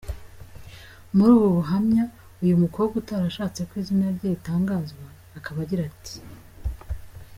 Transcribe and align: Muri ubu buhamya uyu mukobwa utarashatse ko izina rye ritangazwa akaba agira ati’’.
Muri 1.15 1.31
ubu 1.37 1.49
buhamya 1.57 2.03
uyu 2.43 2.55
mukobwa 2.63 2.93
utarashatse 3.01 3.59
ko 3.69 3.73
izina 3.81 4.05
rye 4.15 4.27
ritangazwa 4.33 5.05
akaba 5.37 5.57
agira 5.65 5.83
ati’’. 5.91 6.17